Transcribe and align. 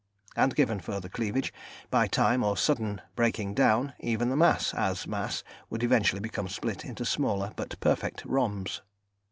And 0.35 0.55
given 0.55 0.79
further 0.79 1.07
cleavage, 1.09 1.53
by 1.91 2.07
time 2.07 2.43
or 2.43 2.55
a 2.55 2.57
sudden 2.57 3.01
breaking 3.15 3.53
down, 3.53 3.93
even 3.99 4.29
the 4.29 4.35
mass, 4.35 4.73
as 4.73 5.05
mass, 5.05 5.43
would 5.69 5.83
eventually 5.83 6.19
become 6.21 6.47
split 6.47 6.83
into 6.83 7.05
smaller 7.05 7.53
but 7.55 7.79
perfect 7.81 8.25
rhombs. 8.25 8.81